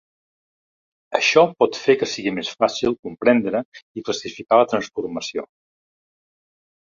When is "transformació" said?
4.73-5.45